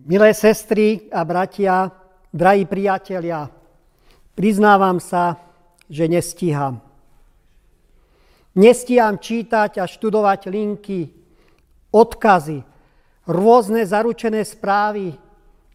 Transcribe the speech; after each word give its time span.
Milé 0.00 0.32
sestry 0.32 1.12
a 1.12 1.20
bratia, 1.28 1.92
drahí 2.32 2.64
priatelia, 2.64 3.52
priznávam 4.32 4.96
sa, 4.96 5.36
že 5.92 6.08
nestíham. 6.08 6.80
Nestíham 8.56 9.20
čítať 9.20 9.76
a 9.76 9.84
študovať 9.84 10.48
linky, 10.48 11.12
odkazy, 11.92 12.64
rôzne 13.28 13.84
zaručené 13.84 14.40
správy, 14.48 15.12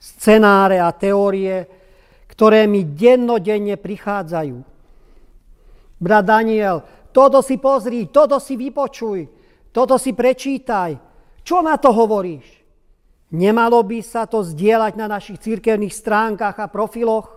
scenáre 0.02 0.82
a 0.82 0.90
teórie, 0.90 1.70
ktoré 2.26 2.66
mi 2.66 2.82
dennodenne 2.82 3.78
prichádzajú. 3.78 4.58
Brat 6.02 6.26
Daniel, 6.26 6.82
toto 7.14 7.46
si 7.46 7.62
pozri, 7.62 8.10
toto 8.10 8.42
si 8.42 8.58
vypočuj, 8.58 9.30
toto 9.70 10.02
si 10.02 10.18
prečítaj. 10.18 10.98
Čo 11.46 11.62
na 11.62 11.78
to 11.78 11.94
hovoríš? 11.94 12.55
Nemalo 13.36 13.84
by 13.84 14.00
sa 14.00 14.24
to 14.24 14.40
zdieľať 14.40 14.96
na 14.96 15.12
našich 15.12 15.44
církevných 15.44 15.92
stránkach 15.92 16.56
a 16.56 16.72
profiloch? 16.72 17.36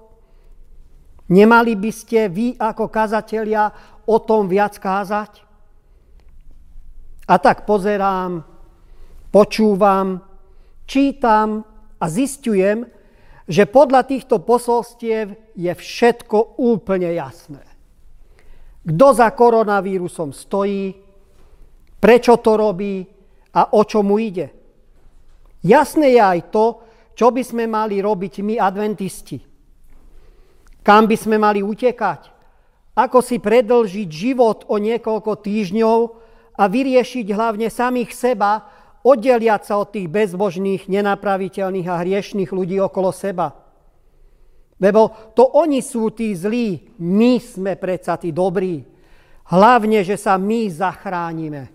Nemali 1.26 1.74
by 1.74 1.90
ste 1.90 2.30
vy 2.30 2.54
ako 2.54 2.86
kazatelia 2.86 3.66
o 4.06 4.16
tom 4.22 4.46
viac 4.46 4.78
kázať? 4.78 5.42
A 7.28 7.34
tak 7.36 7.66
pozerám, 7.66 8.46
počúvam, 9.34 10.22
čítam 10.86 11.66
a 11.98 12.06
zistujem, 12.06 12.88
že 13.44 13.68
podľa 13.68 14.06
týchto 14.06 14.40
posolstiev 14.40 15.34
je 15.58 15.72
všetko 15.72 16.62
úplne 16.62 17.10
jasné. 17.12 17.64
Kto 18.86 19.06
za 19.12 19.28
koronavírusom 19.34 20.32
stojí, 20.32 20.96
prečo 22.00 22.40
to 22.40 22.56
robí 22.56 23.04
a 23.52 23.76
o 23.76 23.82
čo 23.84 24.00
mu 24.00 24.16
ide. 24.16 24.57
Jasné 25.68 26.16
je 26.16 26.22
aj 26.24 26.40
to, 26.48 26.80
čo 27.12 27.28
by 27.28 27.44
sme 27.44 27.68
mali 27.68 28.00
robiť 28.00 28.40
my 28.40 28.56
adventisti. 28.56 29.36
Kam 30.80 31.04
by 31.04 31.16
sme 31.20 31.36
mali 31.36 31.60
utekať? 31.60 32.32
Ako 32.96 33.20
si 33.20 33.36
predlžiť 33.36 34.08
život 34.08 34.64
o 34.72 34.80
niekoľko 34.80 35.44
týždňov 35.44 35.98
a 36.56 36.64
vyriešiť 36.64 37.26
hlavne 37.30 37.68
samých 37.68 38.10
seba, 38.16 38.64
oddeliať 39.04 39.62
sa 39.68 39.78
od 39.78 39.92
tých 39.92 40.08
bezbožných, 40.08 40.88
nenapraviteľných 40.88 41.86
a 41.86 42.00
hriešných 42.00 42.50
ľudí 42.50 42.80
okolo 42.80 43.12
seba. 43.12 43.52
Lebo 44.78 45.34
to 45.34 45.44
oni 45.58 45.82
sú 45.82 46.10
tí 46.14 46.32
zlí, 46.32 46.96
my 47.02 47.42
sme 47.42 47.76
predsa 47.76 48.16
tí 48.16 48.32
dobrí. 48.32 48.82
Hlavne, 49.52 50.00
že 50.06 50.14
sa 50.14 50.38
my 50.38 50.70
zachránime. 50.70 51.70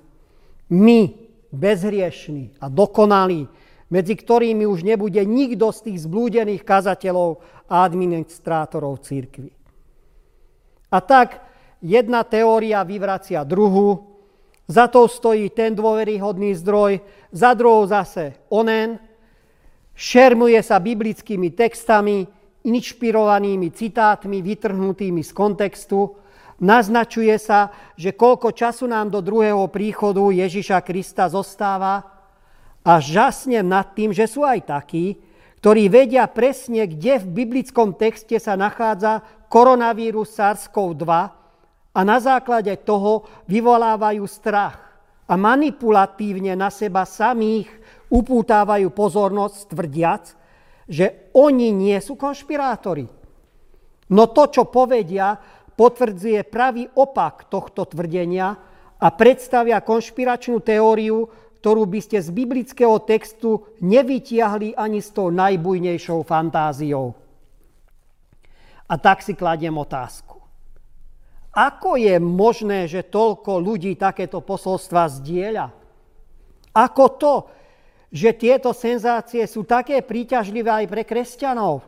My, 0.72 1.14
bezhriešní 1.54 2.58
a 2.58 2.72
dokonalí, 2.72 3.46
medzi 3.94 4.18
ktorými 4.18 4.66
už 4.66 4.82
nebude 4.82 5.22
nikto 5.22 5.70
z 5.70 5.80
tých 5.86 6.10
zblúdených 6.10 6.66
kazateľov 6.66 7.46
a 7.70 7.86
administrátorov 7.86 9.06
církvy. 9.06 9.54
A 10.90 10.98
tak 10.98 11.46
jedna 11.78 12.26
teória 12.26 12.82
vyvracia 12.82 13.46
druhu, 13.46 14.18
za 14.66 14.90
to 14.90 15.06
stojí 15.06 15.54
ten 15.54 15.78
dôveryhodný 15.78 16.58
zdroj, 16.58 17.06
za 17.30 17.54
druhou 17.54 17.86
zase 17.86 18.34
onen, 18.50 18.98
šermuje 19.94 20.58
sa 20.66 20.82
biblickými 20.82 21.54
textami, 21.54 22.26
inšpirovanými 22.66 23.70
citátmi 23.70 24.42
vytrhnutými 24.42 25.22
z 25.22 25.32
kontextu, 25.36 26.18
naznačuje 26.64 27.36
sa, 27.38 27.70
že 27.94 28.16
koľko 28.16 28.56
času 28.56 28.90
nám 28.90 29.14
do 29.14 29.22
druhého 29.22 29.68
príchodu 29.70 30.34
Ježiša 30.34 30.82
Krista 30.82 31.30
zostáva 31.30 32.23
a 32.84 33.00
žasnem 33.00 33.64
nad 33.64 33.96
tým, 33.96 34.12
že 34.12 34.28
sú 34.28 34.44
aj 34.44 34.68
takí, 34.68 35.16
ktorí 35.64 35.88
vedia 35.88 36.28
presne, 36.28 36.84
kde 36.84 37.24
v 37.24 37.28
biblickom 37.44 37.96
texte 37.96 38.36
sa 38.36 38.60
nachádza 38.60 39.24
koronavírus 39.48 40.36
SARS-CoV-2 40.36 41.08
a 41.96 42.00
na 42.04 42.18
základe 42.20 42.76
toho 42.84 43.24
vyvolávajú 43.48 44.28
strach 44.28 45.00
a 45.24 45.40
manipulatívne 45.40 46.52
na 46.60 46.68
seba 46.68 47.08
samých 47.08 47.72
upútávajú 48.12 48.92
pozornosť, 48.92 49.72
tvrdiac, 49.72 50.24
že 50.84 51.32
oni 51.32 51.72
nie 51.72 51.96
sú 52.04 52.20
konšpirátori. 52.20 53.08
No 54.12 54.24
to, 54.36 54.52
čo 54.52 54.68
povedia, 54.68 55.40
potvrdzuje 55.74 56.44
pravý 56.52 56.86
opak 56.92 57.48
tohto 57.48 57.88
tvrdenia 57.88 58.52
a 59.00 59.08
predstavia 59.16 59.80
konšpiračnú 59.80 60.60
teóriu, 60.60 61.26
ktorú 61.64 61.88
by 61.88 62.04
ste 62.04 62.20
z 62.20 62.28
biblického 62.28 63.00
textu 63.08 63.64
nevytiahli 63.80 64.76
ani 64.76 65.00
s 65.00 65.16
tou 65.16 65.32
najbujnejšou 65.32 66.20
fantáziou. 66.28 67.16
A 68.92 69.00
tak 69.00 69.24
si 69.24 69.32
kladiem 69.32 69.72
otázku. 69.72 70.44
Ako 71.56 71.96
je 71.96 72.20
možné, 72.20 72.92
že 72.92 73.08
toľko 73.08 73.64
ľudí 73.64 73.96
takéto 73.96 74.44
posolstva 74.44 75.08
zdieľa? 75.08 75.72
Ako 76.76 77.06
to, 77.16 77.34
že 78.12 78.36
tieto 78.36 78.76
senzácie 78.76 79.48
sú 79.48 79.64
také 79.64 80.04
príťažlivé 80.04 80.84
aj 80.84 80.86
pre 80.92 81.08
kresťanov? 81.08 81.80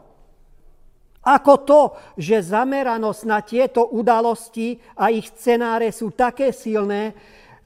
Ako 1.19 1.53
to, 1.67 1.81
že 2.15 2.47
zameranosť 2.47 3.21
na 3.27 3.43
tieto 3.43 3.91
udalosti 3.91 4.79
a 4.95 5.11
ich 5.11 5.27
scenáre 5.35 5.91
sú 5.91 6.15
také 6.15 6.55
silné, 6.55 7.11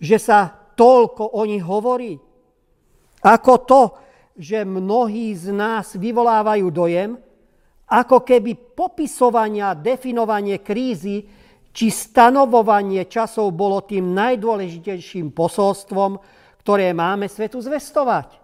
že 0.01 0.17
sa 0.17 0.58
toľko 0.79 1.35
o 1.35 1.43
nich 1.43 1.59
hovorí. 1.59 2.15
Ako 3.19 3.53
to, 3.67 3.81
že 4.39 4.63
mnohí 4.63 5.35
z 5.35 5.51
nás 5.51 5.99
vyvolávajú 5.99 6.67
dojem, 6.71 7.19
ako 7.91 8.23
keby 8.23 8.55
popisovanie 8.79 9.59
a 9.59 9.75
definovanie 9.75 10.63
krízy 10.63 11.27
či 11.75 11.91
stanovovanie 11.91 13.11
časov 13.11 13.51
bolo 13.51 13.83
tým 13.83 14.15
najdôležitejším 14.15 15.35
posolstvom, 15.35 16.15
ktoré 16.63 16.95
máme 16.95 17.27
svetu 17.27 17.59
zvestovať. 17.59 18.39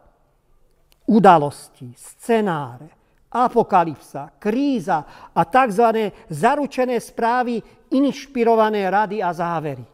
Udalosti, 1.05 1.93
scenáre, 1.95 2.89
apokalypsa, 3.31 4.35
kríza 4.41 5.29
a 5.31 5.41
tzv. 5.45 6.11
zaručené 6.27 6.97
správy, 6.97 7.61
inšpirované 7.93 8.89
rady 8.89 9.21
a 9.21 9.29
závery. 9.29 9.85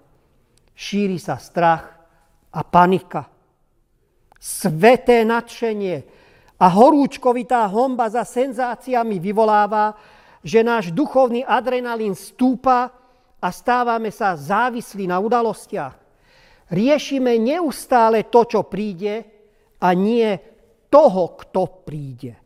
Šíri 0.71 1.19
sa 1.19 1.35
strach, 1.35 2.00
a 2.51 2.61
panika. 2.61 3.27
Sveté 4.41 5.23
nadšenie 5.23 5.97
a 6.61 6.65
horúčkovitá 6.69 7.65
homba 7.69 8.09
za 8.09 8.21
senzáciami 8.21 9.17
vyvoláva, 9.17 9.97
že 10.41 10.65
náš 10.65 10.89
duchovný 10.93 11.45
adrenalín 11.45 12.17
stúpa 12.17 12.89
a 13.41 13.47
stávame 13.49 14.13
sa 14.13 14.37
závislí 14.37 15.09
na 15.09 15.17
udalostiach. 15.21 15.97
Riešime 16.71 17.37
neustále 17.41 18.29
to, 18.29 18.45
čo 18.45 18.61
príde 18.65 19.25
a 19.81 19.91
nie 19.97 20.29
toho, 20.89 21.35
kto 21.37 21.85
príde. 21.85 22.37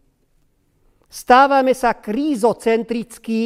Stávame 1.05 1.71
sa 1.71 1.95
krízocentrickí 1.95 3.41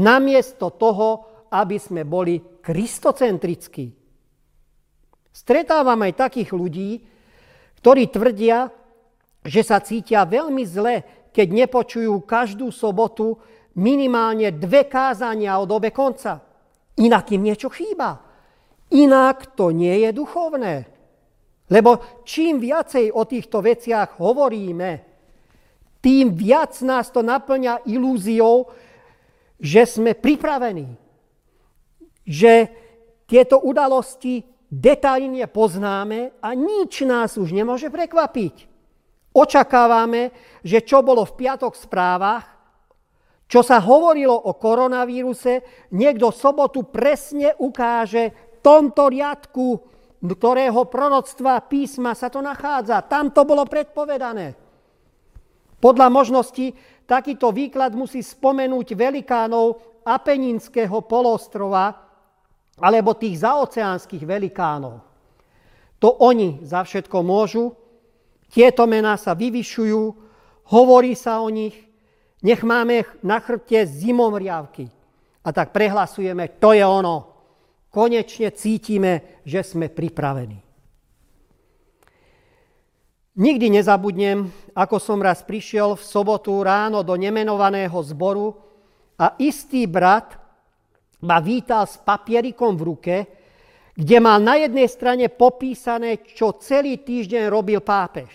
namiesto 0.00 0.72
toho, 0.72 1.08
aby 1.52 1.76
sme 1.76 2.02
boli 2.08 2.40
kristocentrickí. 2.60 4.03
Stretávam 5.34 5.98
aj 5.98 6.30
takých 6.30 6.54
ľudí, 6.54 7.02
ktorí 7.82 8.06
tvrdia, 8.06 8.70
že 9.42 9.66
sa 9.66 9.82
cítia 9.82 10.22
veľmi 10.22 10.62
zle, 10.62 11.02
keď 11.34 11.66
nepočujú 11.66 12.22
každú 12.22 12.70
sobotu 12.70 13.34
minimálne 13.74 14.54
dve 14.54 14.86
kázania 14.86 15.58
od 15.58 15.66
obe 15.74 15.90
konca. 15.90 16.38
Inak 17.02 17.34
im 17.34 17.50
niečo 17.50 17.66
chýba. 17.74 18.22
Inak 18.94 19.58
to 19.58 19.74
nie 19.74 20.06
je 20.06 20.14
duchovné. 20.14 20.86
Lebo 21.66 22.22
čím 22.22 22.62
viacej 22.62 23.10
o 23.10 23.26
týchto 23.26 23.58
veciach 23.58 24.22
hovoríme, 24.22 24.90
tým 25.98 26.36
viac 26.36 26.78
nás 26.86 27.10
to 27.10 27.24
naplňa 27.24 27.88
ilúziou, 27.90 28.70
že 29.58 29.82
sme 29.88 30.14
pripravení. 30.14 30.94
Že 32.22 32.70
tieto 33.26 33.58
udalosti 33.58 34.53
detailne 34.74 35.46
poznáme 35.46 36.34
a 36.42 36.50
nič 36.58 37.06
nás 37.06 37.38
už 37.38 37.54
nemôže 37.54 37.90
prekvapiť. 37.94 38.66
Očakávame, 39.34 40.30
že 40.62 40.82
čo 40.82 41.02
bolo 41.02 41.26
v 41.26 41.36
piatok 41.38 41.74
v 41.74 41.82
správach, 41.82 42.46
čo 43.44 43.60
sa 43.62 43.78
hovorilo 43.78 44.34
o 44.34 44.56
koronavíruse, 44.56 45.86
niekto 45.94 46.34
sobotu 46.34 46.86
presne 46.90 47.54
ukáže 47.60 48.30
v 48.30 48.54
tomto 48.64 49.10
riadku, 49.10 49.68
ktorého 50.24 50.88
proroctva 50.88 51.60
písma 51.68 52.16
sa 52.16 52.32
to 52.32 52.40
nachádza. 52.40 53.04
Tam 53.04 53.28
to 53.30 53.44
bolo 53.44 53.68
predpovedané. 53.68 54.56
Podľa 55.76 56.08
možnosti 56.08 56.72
takýto 57.04 57.52
výklad 57.52 57.92
musí 57.92 58.24
spomenúť 58.24 58.96
velikánov 58.96 60.00
Apeninského 60.08 61.04
polostrova, 61.04 62.03
alebo 62.78 63.14
tých 63.14 63.42
zaoceánskych 63.42 64.22
velikánov. 64.26 65.02
To 66.02 66.10
oni 66.20 66.60
za 66.66 66.82
všetko 66.82 67.22
môžu, 67.22 67.72
tieto 68.50 68.86
mená 68.86 69.18
sa 69.18 69.34
vyvyšujú, 69.34 70.02
hovorí 70.70 71.18
sa 71.18 71.42
o 71.42 71.48
nich, 71.50 71.74
nech 72.44 72.60
máme 72.60 73.08
na 73.24 73.40
chrbte 73.40 73.88
zimomriavky. 73.88 74.92
A 75.44 75.48
tak 75.52 75.72
prehlasujeme, 75.72 76.60
to 76.60 76.72
je 76.76 76.84
ono. 76.84 77.34
Konečne 77.88 78.52
cítime, 78.52 79.42
že 79.46 79.64
sme 79.64 79.88
pripravení. 79.88 80.64
Nikdy 83.34 83.66
nezabudnem, 83.80 84.46
ako 84.78 84.96
som 85.02 85.18
raz 85.18 85.42
prišiel 85.42 85.98
v 85.98 86.06
sobotu 86.06 86.54
ráno 86.62 87.02
do 87.02 87.18
nemenovaného 87.18 87.98
zboru 88.06 88.54
a 89.18 89.34
istý 89.42 89.90
brat 89.90 90.38
ma 91.24 91.40
vítal 91.40 91.88
s 91.88 91.96
papierikom 91.96 92.76
v 92.76 92.82
ruke, 92.84 93.16
kde 93.96 94.16
mal 94.20 94.42
na 94.42 94.60
jednej 94.60 94.86
strane 94.90 95.32
popísané, 95.32 96.20
čo 96.22 96.60
celý 96.60 97.00
týždeň 97.00 97.48
robil 97.48 97.80
pápež. 97.80 98.30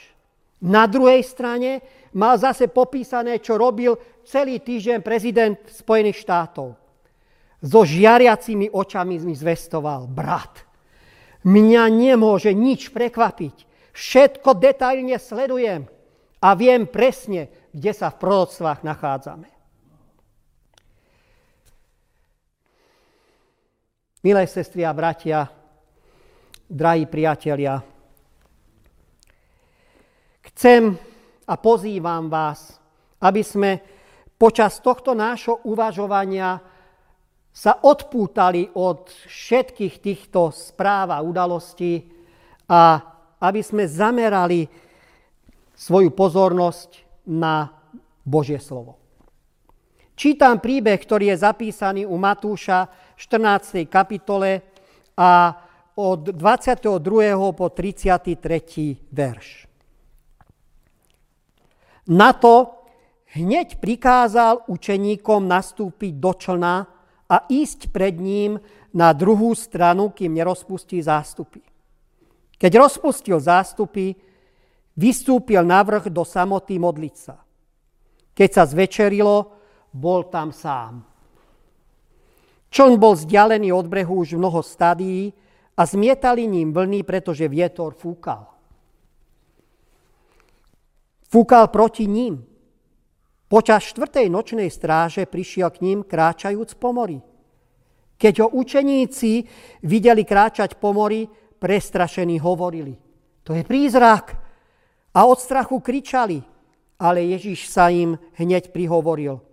Na 0.66 0.90
druhej 0.90 1.24
strane 1.24 1.80
mal 2.16 2.36
zase 2.36 2.68
popísané, 2.68 3.40
čo 3.40 3.56
robil 3.56 3.96
celý 4.26 4.60
týždeň 4.60 5.00
prezident 5.06 5.56
Spojených 5.68 6.20
štátov. 6.24 6.76
So 7.60 7.84
žiariacimi 7.84 8.72
očami 8.72 9.20
mi 9.20 9.36
zvestoval, 9.36 10.08
brat, 10.08 10.64
mňa 11.44 11.84
nemôže 11.92 12.56
nič 12.56 12.96
prekvapiť. 12.96 13.68
Všetko 13.92 14.56
detailne 14.56 15.20
sledujem 15.20 15.84
a 16.40 16.50
viem 16.56 16.88
presne, 16.88 17.52
kde 17.76 17.92
sa 17.92 18.08
v 18.16 18.20
prorodstvách 18.24 18.80
nachádzame. 18.88 19.59
Milé 24.20 24.44
sestry 24.52 24.84
a 24.84 24.92
bratia, 24.92 25.48
drahí 26.68 27.08
priatelia, 27.08 27.80
chcem 30.44 30.92
a 31.48 31.56
pozývam 31.56 32.28
vás, 32.28 32.76
aby 33.24 33.40
sme 33.40 33.80
počas 34.36 34.84
tohto 34.84 35.16
nášho 35.16 35.64
uvažovania 35.64 36.60
sa 37.48 37.80
odpútali 37.80 38.68
od 38.76 39.08
všetkých 39.08 40.04
týchto 40.04 40.52
správ 40.52 41.16
a 41.16 41.24
udalostí 41.24 42.04
a 42.68 43.00
aby 43.40 43.64
sme 43.64 43.88
zamerali 43.88 44.68
svoju 45.80 46.12
pozornosť 46.12 47.24
na 47.24 47.72
Božie 48.28 48.60
slovo. 48.60 48.99
Čítam 50.20 50.60
príbeh, 50.60 51.00
ktorý 51.00 51.32
je 51.32 51.48
zapísaný 51.48 52.04
u 52.04 52.20
Matúša 52.20 52.92
v 53.16 53.20
14. 53.24 53.88
kapitole 53.88 54.68
a 55.16 55.56
od 55.96 56.36
22. 56.36 56.92
po 57.56 57.72
33. 57.72 58.36
verš. 59.16 59.48
Na 62.12 62.36
to 62.36 62.84
hneď 63.32 63.80
prikázal 63.80 64.68
učeníkom 64.68 65.48
nastúpiť 65.48 66.14
do 66.20 66.36
člna 66.36 66.84
a 67.32 67.36
ísť 67.48 67.88
pred 67.88 68.20
ním 68.20 68.60
na 68.92 69.16
druhú 69.16 69.56
stranu, 69.56 70.12
kým 70.12 70.36
nerozpustí 70.36 71.00
zástupy. 71.00 71.64
Keď 72.60 72.72
rozpustil 72.76 73.40
zástupy, 73.40 74.20
vystúpil 75.00 75.64
na 75.64 75.80
vrch 75.80 76.12
do 76.12 76.28
samoty 76.28 76.76
modliť 76.76 77.16
sa. 77.16 77.40
Keď 78.36 78.50
sa 78.52 78.68
zvečerilo, 78.68 79.59
bol 79.94 80.30
tam 80.30 80.54
sám. 80.54 81.06
Čln 82.70 83.02
bol 83.02 83.18
vzdialený 83.18 83.74
od 83.74 83.90
brehu 83.90 84.22
už 84.22 84.38
mnoho 84.38 84.62
stadií 84.62 85.34
a 85.74 85.82
zmietali 85.86 86.46
ním 86.46 86.70
vlny, 86.70 87.02
pretože 87.02 87.50
vietor 87.50 87.98
fúkal. 87.98 88.46
Fúkal 91.30 91.70
proti 91.74 92.06
ním. 92.06 92.46
Počas 93.50 93.90
štvrtej 93.90 94.30
nočnej 94.30 94.70
stráže 94.70 95.26
prišiel 95.26 95.74
k 95.74 95.82
ním 95.82 96.00
kráčajúc 96.06 96.78
po 96.78 96.94
mori. 96.94 97.18
Keď 98.20 98.34
ho 98.46 98.48
učeníci 98.54 99.32
videli 99.82 100.22
kráčať 100.22 100.78
po 100.78 100.94
mori, 100.94 101.26
prestrašení 101.58 102.38
hovorili. 102.38 102.94
To 103.48 103.58
je 103.58 103.66
prízrak. 103.66 104.38
A 105.18 105.26
od 105.26 105.40
strachu 105.42 105.82
kričali. 105.82 106.38
Ale 107.00 107.24
Ježiš 107.24 107.72
sa 107.72 107.90
im 107.90 108.20
hneď 108.38 108.70
prihovoril. 108.76 109.49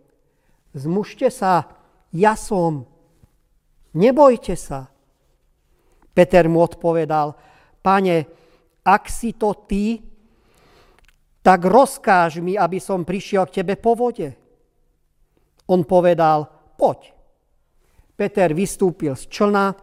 Zmužte 0.76 1.32
sa, 1.32 1.72
ja 2.12 2.36
som. 2.36 2.84
Nebojte 3.96 4.52
sa. 4.60 4.92
Peter 6.12 6.44
mu 6.52 6.60
odpovedal, 6.60 7.32
pane, 7.80 8.28
ak 8.84 9.08
si 9.08 9.32
to 9.32 9.56
ty, 9.64 10.04
tak 11.40 11.64
rozkáž 11.64 12.44
mi, 12.44 12.60
aby 12.60 12.76
som 12.76 13.08
prišiel 13.08 13.48
k 13.48 13.64
tebe 13.64 13.80
po 13.80 13.96
vode. 13.96 14.36
On 15.72 15.80
povedal, 15.80 16.44
poď. 16.76 17.12
Peter 18.16 18.52
vystúpil 18.52 19.16
z 19.16 19.28
člna, 19.28 19.76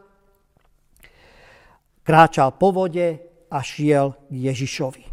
kráčal 2.06 2.54
po 2.54 2.70
vode 2.70 3.18
a 3.50 3.58
šiel 3.62 4.14
k 4.30 4.34
Ježišovi. 4.34 5.06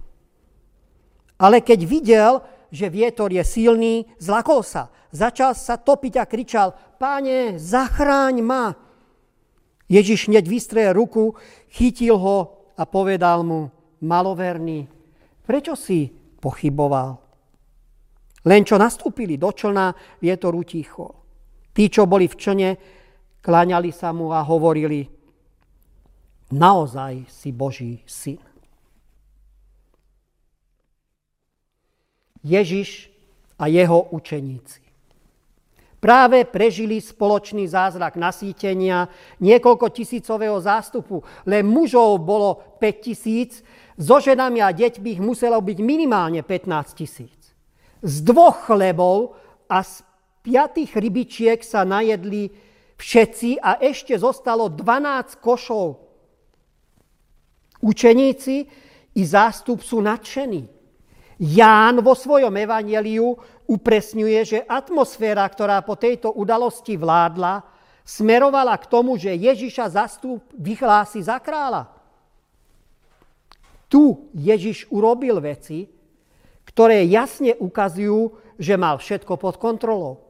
Ale 1.40 1.64
keď 1.64 1.80
videl, 1.88 2.32
že 2.70 2.86
vietor 2.88 3.34
je 3.34 3.42
silný, 3.42 4.06
zlakol 4.22 4.62
sa. 4.62 4.88
Začal 5.10 5.58
sa 5.58 5.74
topiť 5.74 6.22
a 6.22 6.24
kričal, 6.24 6.68
páne, 6.98 7.58
zachráň 7.58 8.46
ma. 8.46 8.78
Ježiš 9.90 10.30
hneď 10.30 10.46
vystrel 10.46 10.94
ruku, 10.94 11.34
chytil 11.66 12.14
ho 12.14 12.70
a 12.78 12.86
povedal 12.86 13.42
mu, 13.42 13.74
maloverný, 14.00 14.86
prečo 15.42 15.74
si 15.74 16.14
pochyboval? 16.38 17.18
Len 18.46 18.62
čo 18.64 18.80
nastúpili 18.80 19.36
do 19.36 19.50
člna, 19.50 19.92
vietor 20.22 20.54
utichol. 20.56 21.12
Tí, 21.74 21.90
čo 21.92 22.08
boli 22.08 22.30
v 22.30 22.38
člne, 22.38 22.70
kláňali 23.42 23.90
sa 23.92 24.14
mu 24.14 24.32
a 24.32 24.40
hovorili, 24.46 25.04
naozaj 26.54 27.28
si 27.28 27.50
Boží 27.52 28.00
syn. 28.06 28.49
Ježiš 32.44 33.10
a 33.60 33.68
jeho 33.68 34.08
učeníci. 34.12 34.80
Práve 36.00 36.48
prežili 36.48 36.96
spoločný 36.96 37.68
zázrak 37.68 38.16
nasýtenia 38.16 39.12
niekoľko 39.36 39.92
tisícového 39.92 40.56
zástupu. 40.56 41.20
Len 41.44 41.60
mužov 41.68 42.24
bolo 42.24 42.80
5 42.80 43.04
tisíc, 43.04 43.60
so 44.00 44.16
ženami 44.16 44.64
a 44.64 44.72
deťmi 44.72 45.20
ich 45.20 45.20
muselo 45.20 45.60
byť 45.60 45.78
minimálne 45.84 46.40
15 46.40 46.96
tisíc. 46.96 47.52
Z 48.00 48.24
dvoch 48.24 48.64
chlebov 48.64 49.36
a 49.68 49.84
z 49.84 50.00
piatých 50.40 50.96
rybičiek 50.96 51.60
sa 51.60 51.84
najedli 51.84 52.48
všetci 52.96 53.60
a 53.60 53.76
ešte 53.84 54.16
zostalo 54.16 54.72
12 54.72 55.36
košov 55.36 56.10
Učeníci 57.80 58.56
i 59.16 59.22
zástup 59.24 59.80
sú 59.80 60.04
nadšení. 60.04 60.79
Ján 61.40 62.04
vo 62.04 62.12
svojom 62.12 62.52
evaneliu 62.52 63.32
upresňuje, 63.64 64.40
že 64.44 64.58
atmosféra, 64.68 65.48
ktorá 65.48 65.80
po 65.80 65.96
tejto 65.96 66.36
udalosti 66.36 67.00
vládla, 67.00 67.64
smerovala 68.04 68.76
k 68.76 68.84
tomu, 68.84 69.16
že 69.16 69.32
Ježiša 69.32 69.96
zastup 69.96 70.44
vyhlási 70.52 71.24
za 71.24 71.40
kráľa. 71.40 71.88
Tu 73.88 74.20
Ježiš 74.36 74.84
urobil 74.92 75.40
veci, 75.40 75.88
ktoré 76.68 77.08
jasne 77.08 77.56
ukazujú, 77.56 78.36
že 78.60 78.76
mal 78.76 79.00
všetko 79.00 79.40
pod 79.40 79.56
kontrolou. 79.56 80.20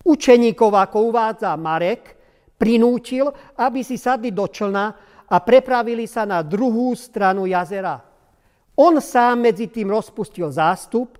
Učeníkov, 0.00 0.72
ako 0.72 1.12
uvádza 1.12 1.52
Marek, 1.60 2.16
prinútil, 2.56 3.28
aby 3.60 3.84
si 3.84 4.00
sadli 4.00 4.32
do 4.32 4.48
člna 4.48 4.96
a 5.28 5.36
prepravili 5.44 6.08
sa 6.08 6.24
na 6.24 6.40
druhú 6.40 6.96
stranu 6.96 7.44
jazera. 7.44 8.07
On 8.78 8.94
sám 9.02 9.42
medzi 9.42 9.66
tým 9.66 9.90
rozpustil 9.90 10.54
zástup 10.54 11.18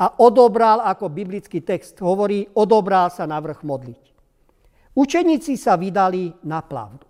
a 0.00 0.16
odobral, 0.20 0.80
ako 0.80 1.12
biblický 1.12 1.60
text 1.60 2.00
hovorí, 2.00 2.48
odobral 2.56 3.12
sa 3.12 3.28
na 3.28 3.36
vrch 3.36 3.60
modliť. 3.60 4.02
Učeníci 4.96 5.60
sa 5.60 5.76
vydali 5.76 6.32
na 6.48 6.64
plavdu. 6.64 7.04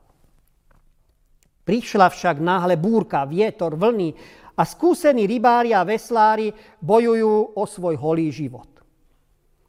Prišla 1.62 2.10
však 2.10 2.42
náhle 2.42 2.74
búrka, 2.74 3.22
vietor, 3.26 3.78
vlny 3.78 4.10
a 4.58 4.62
skúsení 4.66 5.26
rybári 5.26 5.70
a 5.70 5.86
veslári 5.86 6.50
bojujú 6.82 7.54
o 7.54 7.62
svoj 7.66 7.94
holý 7.98 8.30
život. 8.34 8.70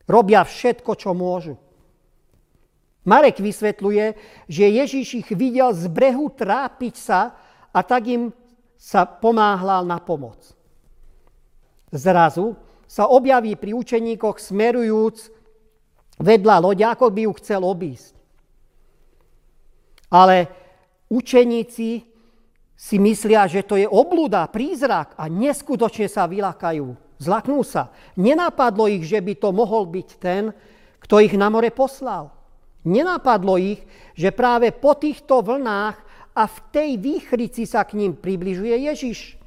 Robia 0.10 0.42
všetko, 0.42 0.92
čo 0.98 1.14
môžu. 1.14 1.58
Marek 3.06 3.38
vysvetľuje, 3.38 4.06
že 4.50 4.66
Ježíš 4.66 5.26
ich 5.26 5.30
videl 5.34 5.74
z 5.78 5.86
brehu 5.90 6.30
trápiť 6.34 6.96
sa 6.98 7.38
a 7.70 7.80
tak 7.86 8.10
im 8.10 8.34
sa 8.78 9.04
pomáhal 9.10 9.84
na 9.84 9.98
pomoc. 9.98 10.38
Zrazu 11.90 12.54
sa 12.88 13.10
objaví 13.10 13.58
pri 13.58 13.76
učeníkoch 13.76 14.40
smerujúc 14.40 15.34
vedľa 16.22 16.56
loďa, 16.64 16.88
ako 16.96 17.12
by 17.12 17.22
ju 17.28 17.32
chcel 17.42 17.62
obísť. 17.66 18.16
Ale 20.08 20.48
učeníci 21.12 21.90
si 22.78 22.96
myslia, 23.02 23.50
že 23.50 23.66
to 23.66 23.76
je 23.76 23.90
oblúda, 23.90 24.48
prízrak 24.48 25.18
a 25.18 25.28
neskutočne 25.28 26.08
sa 26.08 26.30
vylakajú. 26.30 26.96
Zlaknú 27.18 27.66
sa. 27.66 27.90
Nenapadlo 28.14 28.86
ich, 28.86 29.04
že 29.04 29.18
by 29.18 29.34
to 29.42 29.50
mohol 29.50 29.90
byť 29.90 30.10
ten, 30.22 30.54
kto 31.02 31.18
ich 31.26 31.34
na 31.34 31.50
more 31.50 31.74
poslal. 31.74 32.30
Nenapadlo 32.86 33.58
ich, 33.58 33.82
že 34.14 34.32
práve 34.32 34.72
po 34.72 34.96
týchto 34.96 35.44
vlnách 35.44 36.07
a 36.38 36.46
v 36.46 36.58
tej 36.70 36.89
výchrici 37.01 37.65
sa 37.65 37.82
k 37.82 37.98
ním 37.98 38.13
približuje 38.13 38.86
Ježiš. 38.86 39.41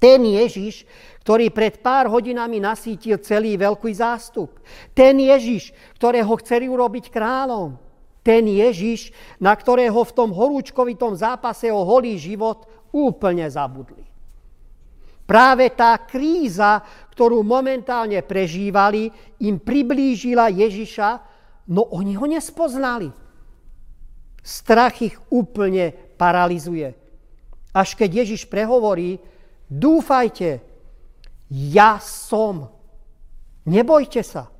Ten 0.00 0.24
Ježiš, 0.24 0.88
ktorý 1.20 1.52
pred 1.52 1.80
pár 1.84 2.08
hodinami 2.08 2.60
nasítil 2.60 3.20
celý 3.20 3.60
veľký 3.60 3.92
zástup. 3.92 4.60
Ten 4.96 5.20
Ježiš, 5.20 5.76
ktorého 6.00 6.32
chceli 6.40 6.68
urobiť 6.68 7.12
kráľom. 7.12 7.76
Ten 8.24 8.48
Ježiš, 8.48 9.12
na 9.36 9.52
ktorého 9.52 10.00
v 10.00 10.12
tom 10.16 10.32
horúčkovitom 10.32 11.12
zápase 11.16 11.68
o 11.68 11.84
holý 11.84 12.16
život 12.16 12.64
úplne 12.92 13.44
zabudli. 13.48 14.00
Práve 15.24 15.72
tá 15.72 15.96
kríza, 16.04 16.84
ktorú 17.12 17.40
momentálne 17.40 18.20
prežívali, 18.20 19.08
im 19.40 19.56
priblížila 19.56 20.52
Ježiša, 20.52 21.08
no 21.72 21.88
oni 21.96 22.12
ho 22.16 22.28
nespoznali. 22.28 23.23
Strach 24.44 25.00
ich 25.00 25.16
úplne 25.32 25.96
paralizuje. 26.20 26.92
Až 27.72 27.96
keď 27.96 28.22
Ježiš 28.22 28.44
prehovorí, 28.46 29.16
dúfajte, 29.72 30.60
ja 31.48 31.96
som. 31.98 32.68
Nebojte 33.64 34.20
sa. 34.20 34.52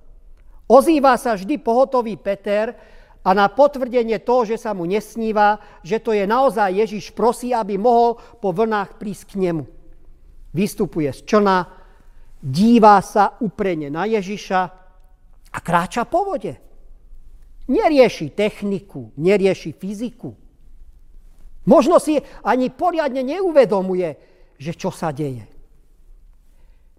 Ozýva 0.64 1.20
sa 1.20 1.36
vždy 1.36 1.60
pohotový 1.60 2.16
Peter 2.16 2.72
a 3.20 3.30
na 3.36 3.52
potvrdenie 3.52 4.16
toho, 4.24 4.48
že 4.48 4.56
sa 4.56 4.72
mu 4.72 4.88
nesníva, 4.88 5.60
že 5.84 6.00
to 6.00 6.16
je 6.16 6.24
naozaj 6.24 6.72
Ježiš, 6.72 7.12
prosí, 7.12 7.52
aby 7.52 7.76
mohol 7.76 8.16
po 8.40 8.56
vlnách 8.56 8.96
prísť 8.96 9.36
k 9.36 9.48
nemu. 9.48 9.64
Vystupuje 10.56 11.12
z 11.12 11.20
člna, 11.28 11.68
dívá 12.40 13.04
sa 13.04 13.36
uprene 13.44 13.92
na 13.92 14.08
Ježiša 14.08 14.60
a 15.52 15.58
kráča 15.60 16.08
po 16.08 16.24
vode. 16.32 16.56
Nerieši 17.64 18.32
techniku, 18.36 19.12
nerieši 19.16 19.72
fyziku. 19.72 20.36
Možno 21.64 21.96
si 21.96 22.20
ani 22.44 22.68
poriadne 22.68 23.24
neuvedomuje, 23.24 24.08
že 24.60 24.72
čo 24.76 24.92
sa 24.92 25.08
deje. 25.16 25.48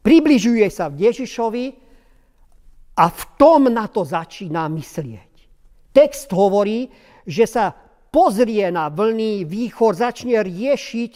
Približuje 0.02 0.66
sa 0.74 0.90
v 0.90 1.10
Ježišovi 1.10 1.66
a 2.98 3.06
v 3.10 3.22
tom 3.38 3.70
na 3.70 3.86
to 3.86 4.02
začína 4.02 4.66
myslieť. 4.74 5.34
Text 5.94 6.34
hovorí, 6.34 6.90
že 7.30 7.46
sa 7.46 7.74
pozrie 8.10 8.66
na 8.74 8.90
vlny, 8.90 9.46
výchor, 9.46 9.94
začne 9.94 10.42
riešiť 10.42 11.12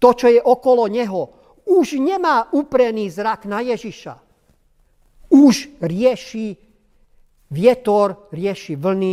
to, 0.00 0.08
čo 0.16 0.26
je 0.32 0.40
okolo 0.40 0.88
neho 0.88 1.44
už 1.64 1.96
nemá 1.96 2.52
uprený 2.52 3.08
zrak 3.08 3.48
na 3.48 3.64
Ježiša. 3.64 4.20
Už 5.32 5.80
rieši 5.80 6.56
vietor, 7.50 8.28
rieši 8.32 8.74
vlny 8.76 9.12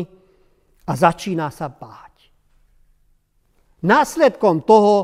a 0.88 0.92
začína 0.96 1.50
sa 1.50 1.68
báť. 1.68 2.16
Následkom 3.82 4.62
toho 4.62 4.96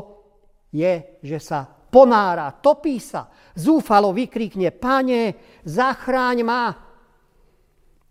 je, 0.70 1.18
že 1.24 1.38
sa 1.42 1.66
ponára, 1.66 2.52
topí 2.54 3.02
sa, 3.02 3.26
zúfalo 3.58 4.14
vykrikne, 4.14 4.70
pane, 4.70 5.34
zachráň 5.66 6.38
ma. 6.46 6.64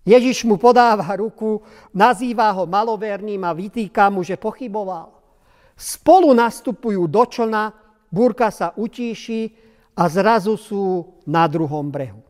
Ježiš 0.08 0.48
mu 0.48 0.56
podáva 0.60 1.08
ruku, 1.16 1.64
nazýva 1.96 2.52
ho 2.56 2.64
maloverným 2.68 3.44
a 3.44 3.52
vytýka 3.56 4.08
mu, 4.12 4.24
že 4.24 4.40
pochyboval. 4.40 5.16
Spolu 5.78 6.34
nastupujú 6.34 7.06
do 7.06 7.24
člna 7.28 7.70
búrka 8.12 8.50
sa 8.52 8.74
utíši 8.76 9.52
a 9.96 10.08
zrazu 10.08 10.56
sú 10.56 10.84
na 11.28 11.46
druhom 11.48 11.88
brehu. 11.92 12.27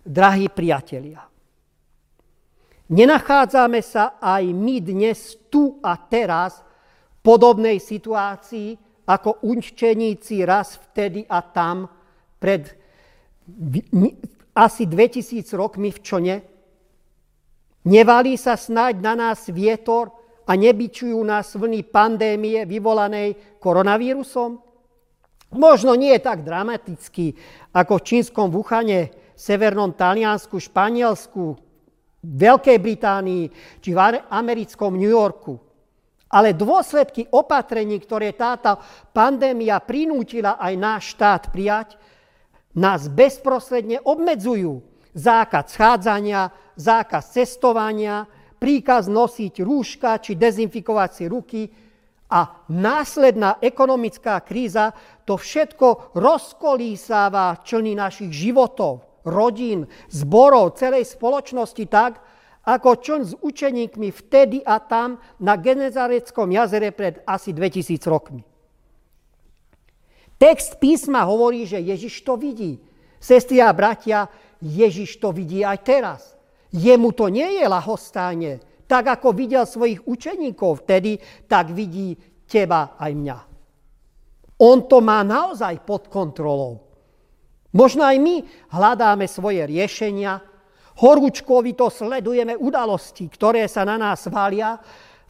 Drahí 0.00 0.48
priatelia, 0.48 1.20
nenachádzame 2.88 3.84
sa 3.84 4.16
aj 4.16 4.48
my 4.48 4.80
dnes 4.80 5.36
tu 5.52 5.76
a 5.84 5.92
teraz 6.00 6.64
v 6.64 7.18
podobnej 7.20 7.76
situácii 7.76 8.80
ako 9.04 9.44
učeníci 9.44 10.40
raz 10.48 10.80
vtedy 10.80 11.28
a 11.28 11.44
tam 11.44 11.84
pred 12.40 12.72
asi 14.56 14.88
2000 14.88 15.44
rokmi 15.52 15.92
v 15.92 15.98
Čone? 16.00 16.36
Nevalí 17.84 18.40
sa 18.40 18.56
snáď 18.56 19.04
na 19.04 19.12
nás 19.12 19.52
vietor 19.52 20.16
a 20.48 20.56
nebyčujú 20.56 21.20
nás 21.20 21.52
vlny 21.60 21.84
pandémie 21.92 22.64
vyvolanej 22.64 23.60
koronavírusom? 23.60 24.64
Možno 25.60 25.92
nie 25.92 26.16
je 26.16 26.24
tak 26.24 26.40
dramatický 26.40 27.36
ako 27.76 28.00
v 28.00 28.06
čínskom 28.06 28.48
Wuhane, 28.48 29.19
severnom 29.40 29.96
Taliansku, 29.96 30.60
Španielsku, 30.60 31.56
Veľkej 32.20 32.76
Británii 32.76 33.44
či 33.80 33.96
v 33.96 34.00
americkom 34.28 34.92
New 35.00 35.08
Yorku. 35.08 35.56
Ale 36.30 36.52
dôsledky 36.54 37.26
opatrení, 37.32 37.96
ktoré 37.98 38.36
táto 38.36 38.76
pandémia 39.10 39.80
prinútila 39.80 40.60
aj 40.60 40.74
náš 40.76 41.02
štát 41.16 41.42
prijať, 41.48 41.96
nás 42.76 43.10
bezprostredne 43.10 43.98
obmedzujú. 44.04 44.78
Zákaz 45.10 45.74
schádzania, 45.74 46.54
zákaz 46.78 47.34
cestovania, 47.34 48.30
príkaz 48.62 49.10
nosiť 49.10 49.58
rúška 49.58 50.22
či 50.22 50.38
dezinfikovať 50.38 51.10
si 51.10 51.24
ruky 51.26 51.62
a 52.30 52.62
následná 52.70 53.58
ekonomická 53.58 54.38
kríza 54.46 54.94
to 55.26 55.34
všetko 55.34 56.14
rozkolísáva 56.14 57.58
člny 57.66 57.98
našich 57.98 58.30
životov, 58.30 59.09
rodín, 59.24 59.86
zborov, 60.08 60.76
celej 60.76 61.08
spoločnosti 61.08 61.84
tak, 61.88 62.20
ako 62.64 63.00
čln 63.00 63.22
s 63.24 63.32
učeníkmi 63.40 64.12
vtedy 64.12 64.60
a 64.60 64.78
tam 64.78 65.16
na 65.40 65.56
Genezareckom 65.56 66.52
jazere 66.52 66.92
pred 66.92 67.24
asi 67.24 67.56
2000 67.56 68.04
rokmi. 68.06 68.44
Text 70.40 70.80
písma 70.80 71.24
hovorí, 71.28 71.68
že 71.68 71.80
Ježiš 71.80 72.24
to 72.24 72.36
vidí. 72.36 72.80
Sestri 73.20 73.60
a 73.60 73.72
bratia, 73.76 74.28
Ježiš 74.60 75.20
to 75.20 75.36
vidí 75.36 75.60
aj 75.60 75.78
teraz. 75.84 76.20
Jemu 76.72 77.12
to 77.12 77.28
nie 77.28 77.60
je 77.60 77.66
lahostáne. 77.68 78.60
Tak 78.88 79.20
ako 79.20 79.36
videl 79.36 79.68
svojich 79.68 80.00
učeníkov 80.08 80.84
vtedy, 80.84 81.20
tak 81.44 81.70
vidí 81.76 82.16
teba 82.48 82.96
aj 82.96 83.12
mňa. 83.12 83.38
On 84.60 84.84
to 84.84 85.00
má 85.00 85.24
naozaj 85.24 85.84
pod 85.84 86.08
kontrolou. 86.08 86.89
Možno 87.70 88.02
aj 88.02 88.16
my 88.18 88.36
hľadáme 88.74 89.30
svoje 89.30 89.62
riešenia, 89.66 90.42
horúčkovito 90.98 91.86
sledujeme 91.88 92.58
udalosti, 92.58 93.30
ktoré 93.30 93.70
sa 93.70 93.86
na 93.86 93.94
nás 93.94 94.26
valia, 94.26 94.76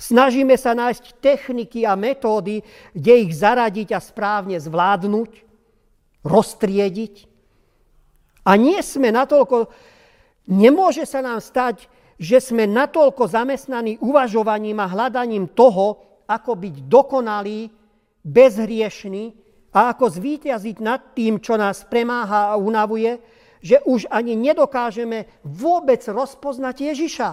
snažíme 0.00 0.56
sa 0.56 0.73
nájsť 0.73 1.20
techniky 1.20 1.85
a 1.85 1.94
metódy, 1.94 2.64
kde 2.97 3.12
ich 3.28 3.32
zaradiť 3.37 3.92
a 3.92 4.00
správne 4.00 4.56
zvládnuť, 4.56 5.30
roztriediť. 6.25 7.14
A 8.49 8.56
nie 8.56 8.80
sme 8.80 9.12
natoľko 9.12 9.68
Nemôže 10.50 11.06
sa 11.06 11.23
nám 11.23 11.38
stať, 11.38 11.87
že 12.18 12.42
sme 12.42 12.66
natoľko 12.66 13.30
zamestnaní 13.30 14.02
uvažovaním 14.02 14.82
a 14.82 14.90
hľadaním 14.90 15.47
toho, 15.47 16.02
ako 16.26 16.59
byť 16.59 16.75
dokonalý, 16.90 17.70
bezhriešný 18.20 19.32
a 19.70 19.94
ako 19.94 20.10
zvíťaziť 20.10 20.76
nad 20.82 21.14
tým, 21.14 21.38
čo 21.38 21.54
nás 21.54 21.86
premáha 21.86 22.54
a 22.54 22.58
unavuje, 22.58 23.22
že 23.60 23.78
už 23.84 24.08
ani 24.10 24.34
nedokážeme 24.34 25.28
vôbec 25.44 26.00
rozpoznať 26.06 26.90
Ježiša. 26.90 27.30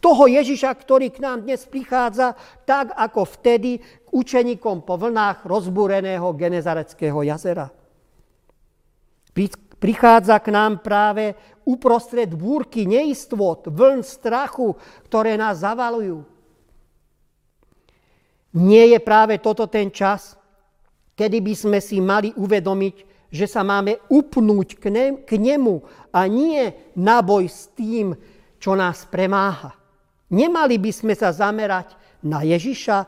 Toho 0.00 0.24
Ježiša, 0.32 0.72
ktorý 0.80 1.12
k 1.12 1.20
nám 1.20 1.44
dnes 1.44 1.68
prichádza, 1.68 2.32
tak 2.64 2.96
ako 2.96 3.28
vtedy 3.36 3.84
k 3.84 4.08
učeníkom 4.08 4.88
po 4.88 4.96
vlnách 4.96 5.44
rozbúreného 5.44 6.32
Genezareckého 6.32 7.20
jazera. 7.20 7.68
Prichádza 9.80 10.40
k 10.40 10.48
nám 10.52 10.80
práve 10.80 11.36
uprostred 11.68 12.32
búrky 12.32 12.88
neistot, 12.88 13.68
vln 13.68 14.00
strachu, 14.00 14.72
ktoré 15.04 15.36
nás 15.36 15.60
zavalujú. 15.60 16.24
Nie 18.56 18.96
je 18.96 18.98
práve 19.04 19.36
toto 19.38 19.68
ten 19.68 19.92
čas, 19.92 20.39
kedy 21.20 21.44
by 21.44 21.52
sme 21.52 21.78
si 21.84 22.00
mali 22.00 22.32
uvedomiť, 22.32 23.28
že 23.28 23.44
sa 23.44 23.60
máme 23.60 24.08
upnúť 24.08 24.80
k, 24.80 24.84
ne- 24.88 25.16
k 25.20 25.36
nemu 25.36 25.84
a 26.16 26.24
nie 26.24 26.72
na 26.96 27.20
boj 27.20 27.44
s 27.44 27.68
tým, 27.76 28.16
čo 28.56 28.72
nás 28.72 29.04
premáha. 29.04 29.76
Nemali 30.32 30.80
by 30.80 30.88
sme 30.88 31.12
sa 31.12 31.28
zamerať 31.28 31.92
na 32.24 32.40
Ježiša, 32.40 33.04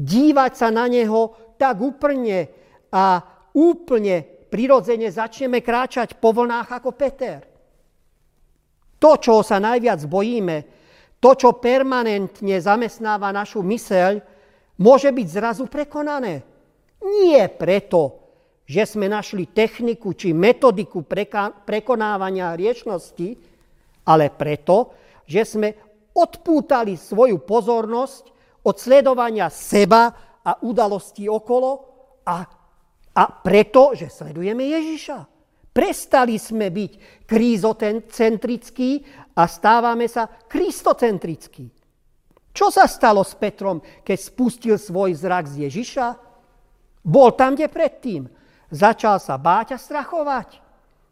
dívať 0.00 0.52
sa 0.56 0.72
na 0.72 0.88
neho 0.88 1.52
tak 1.60 1.76
úplne 1.84 2.48
a 2.88 3.20
úplne 3.52 4.48
prirodzene 4.48 5.12
začneme 5.12 5.60
kráčať 5.60 6.16
po 6.16 6.32
vlnách 6.32 6.68
ako 6.72 6.90
Peter. 6.96 7.44
To, 8.96 9.20
čo 9.20 9.44
sa 9.44 9.60
najviac 9.60 10.00
bojíme, 10.08 10.56
to, 11.20 11.30
čo 11.36 11.60
permanentne 11.60 12.56
zamestnáva 12.56 13.28
našu 13.28 13.60
myseľ, 13.60 14.24
môže 14.80 15.12
byť 15.12 15.26
zrazu 15.28 15.68
prekonané. 15.68 16.51
Nie 17.02 17.50
preto, 17.50 18.22
že 18.62 18.86
sme 18.86 19.10
našli 19.10 19.50
techniku 19.50 20.14
či 20.14 20.30
metodiku 20.30 21.02
prekonávania 21.66 22.54
riečnosti, 22.54 23.36
ale 24.06 24.30
preto, 24.30 24.94
že 25.26 25.42
sme 25.42 25.68
odpútali 26.14 26.94
svoju 26.94 27.42
pozornosť 27.42 28.24
od 28.62 28.76
sledovania 28.78 29.50
seba 29.50 30.14
a 30.42 30.58
udalostí 30.62 31.26
okolo 31.26 31.70
a, 32.26 32.46
a 33.14 33.22
preto, 33.42 33.94
že 33.98 34.10
sledujeme 34.10 34.62
Ježiša. 34.70 35.18
Prestali 35.72 36.36
sme 36.36 36.68
byť 36.68 37.24
krízocentrickí 37.24 38.90
a 39.32 39.48
stávame 39.48 40.04
sa 40.04 40.28
kristocentrickí. 40.28 41.64
Čo 42.52 42.68
sa 42.68 42.84
stalo 42.84 43.24
s 43.24 43.32
Petrom, 43.32 43.80
keď 44.04 44.18
spustil 44.20 44.76
svoj 44.76 45.16
zrak 45.16 45.48
z 45.48 45.64
Ježiša? 45.64 46.31
Bol 47.02 47.34
tam, 47.34 47.58
kde 47.58 47.66
predtým. 47.66 48.30
Začal 48.72 49.18
sa 49.18 49.36
báť 49.36 49.76
a 49.76 49.78
strachovať. 49.78 50.62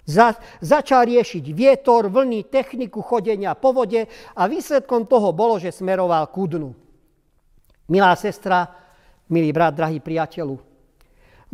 Za, 0.09 0.35
začal 0.59 1.07
riešiť 1.07 1.45
vietor, 1.55 2.11
vlny, 2.11 2.49
techniku 2.49 3.05
chodenia 3.05 3.55
po 3.55 3.71
vode 3.71 4.11
a 4.35 4.43
výsledkom 4.49 5.07
toho 5.07 5.31
bolo, 5.31 5.61
že 5.61 5.71
smeroval 5.71 6.27
ku 6.33 6.51
dnu. 6.51 6.73
Milá 7.91 8.17
sestra, 8.19 8.67
milý 9.31 9.55
brat, 9.55 9.77
drahý 9.77 10.03
priateľu, 10.03 10.59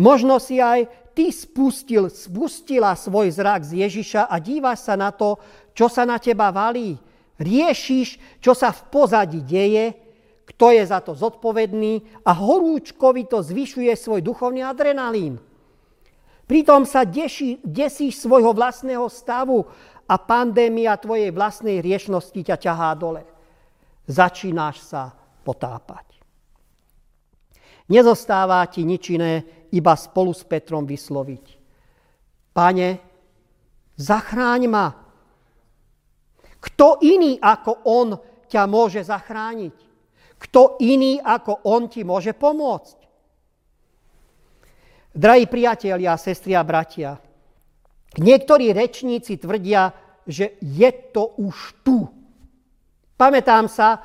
možno 0.01 0.41
si 0.41 0.57
aj 0.57 0.89
ty 1.13 1.33
spustil, 1.33 2.09
spustila 2.09 2.97
svoj 2.97 3.33
zrak 3.33 3.65
z 3.65 3.85
Ježiša 3.85 4.29
a 4.29 4.37
dívaš 4.41 4.89
sa 4.89 4.95
na 4.97 5.13
to, 5.13 5.37
čo 5.77 5.89
sa 5.89 6.09
na 6.09 6.17
teba 6.17 6.49
valí. 6.49 6.97
Riešiš, 7.37 8.41
čo 8.41 8.57
sa 8.57 8.73
v 8.73 8.81
pozadí 8.89 9.45
deje, 9.45 10.06
kto 10.57 10.73
je 10.73 10.89
za 10.89 11.05
to 11.05 11.13
zodpovedný 11.13 12.25
a 12.25 12.33
horúčkovito 12.33 13.45
zvyšuje 13.45 13.93
svoj 13.93 14.25
duchovný 14.25 14.65
adrenalín. 14.65 15.37
Pritom 16.49 16.89
sa 16.89 17.05
deší, 17.05 17.61
desíš 17.61 18.25
svojho 18.25 18.57
vlastného 18.57 19.05
stavu 19.13 19.69
a 20.09 20.17
pandémia 20.17 20.97
tvojej 20.97 21.29
vlastnej 21.29 21.85
riešnosti 21.85 22.41
ťa 22.41 22.57
ťahá 22.57 22.97
dole. 22.97 23.29
Začínáš 24.09 24.81
sa 24.81 25.13
potápať. 25.45 26.25
Nezostáva 27.93 28.65
ti 28.73 28.81
nič 28.89 29.13
iné, 29.13 29.45
iba 29.77 29.93
spolu 29.93 30.33
s 30.33 30.41
Petrom 30.41 30.89
vysloviť. 30.89 31.45
Pane, 32.57 32.89
zachráň 34.01 34.63
ma. 34.73 34.89
Kto 36.65 37.05
iný 37.05 37.37
ako 37.37 37.85
on 37.85 38.09
ťa 38.49 38.65
môže 38.65 39.05
zachrániť? 39.05 39.86
Kto 40.37 40.77
iný 40.85 41.17
ako 41.21 41.65
on 41.69 41.89
ti 41.89 42.05
môže 42.05 42.37
pomôcť? 42.37 42.99
Drahí 45.17 45.49
priatelia, 45.49 46.13
sestri 46.21 46.53
a 46.53 46.61
bratia, 46.61 47.17
niektorí 48.21 48.77
rečníci 48.77 49.41
tvrdia, 49.41 49.89
že 50.29 50.61
je 50.61 50.91
to 51.09 51.41
už 51.41 51.81
tu. 51.81 52.05
Pamätám 53.17 53.65
sa, 53.65 54.05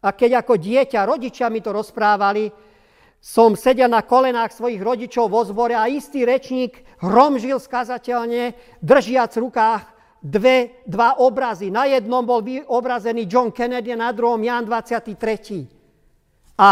a 0.00 0.08
keď 0.10 0.42
ako 0.42 0.58
dieťa 0.58 1.06
rodičia 1.06 1.46
mi 1.52 1.62
to 1.62 1.70
rozprávali, 1.70 2.50
som 3.20 3.52
sedel 3.52 3.86
na 3.86 4.00
kolenách 4.00 4.56
svojich 4.56 4.80
rodičov 4.80 5.28
vo 5.28 5.44
zbore 5.44 5.76
a 5.76 5.86
istý 5.86 6.24
rečník 6.24 6.82
hromžil 7.04 7.60
skazateľne, 7.60 8.56
držiac 8.80 9.36
v 9.36 9.44
rukách 9.44 9.84
dve, 10.22 10.84
dva 10.84 11.16
obrazy. 11.18 11.72
Na 11.72 11.88
jednom 11.88 12.22
bol 12.24 12.44
obrazený 12.68 13.24
John 13.24 13.50
Kennedy, 13.50 13.96
na 13.96 14.12
druhom 14.12 14.40
Jan 14.44 14.68
23. 14.68 16.60
A 16.60 16.68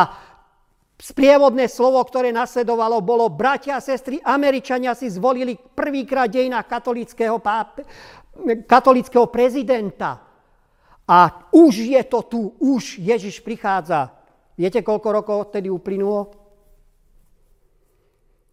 sprievodné 1.00 1.64
slovo, 1.66 2.04
ktoré 2.04 2.28
nasledovalo, 2.28 3.00
bolo 3.00 3.32
bratia 3.32 3.80
a 3.80 3.84
sestry, 3.84 4.20
Američania 4.20 4.92
si 4.92 5.08
zvolili 5.08 5.56
prvýkrát 5.56 6.28
dejina 6.28 6.60
katolického, 6.60 7.40
páp- 7.40 7.80
katolického 8.68 9.26
prezidenta. 9.32 10.20
A 11.08 11.48
už 11.56 11.88
je 11.88 12.02
to 12.04 12.20
tu, 12.28 12.40
už 12.60 13.00
Ježiš 13.00 13.40
prichádza. 13.40 14.12
Viete, 14.60 14.84
koľko 14.84 15.08
rokov 15.08 15.36
odtedy 15.48 15.72
uplynulo? 15.72 16.36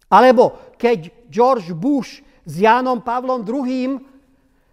Alebo 0.08 0.72
keď 0.80 1.28
George 1.28 1.74
Bush 1.76 2.22
s 2.46 2.52
Jánom 2.62 3.02
Pavlom 3.02 3.42
II 3.42 4.15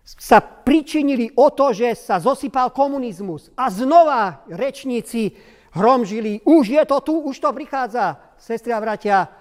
sa 0.04 0.44
pričinili 0.44 1.32
o 1.40 1.48
to, 1.50 1.72
že 1.72 1.96
sa 1.96 2.20
zosypal 2.20 2.76
komunizmus. 2.76 3.48
A 3.56 3.72
znova 3.72 4.44
rečníci 4.52 5.32
hromžili, 5.72 6.44
už 6.44 6.76
je 6.76 6.84
to 6.84 6.98
tu, 7.00 7.14
už 7.24 7.40
to 7.40 7.50
prichádza. 7.56 8.20
Sestri 8.36 8.76
a 8.76 8.84
bratia, 8.84 9.32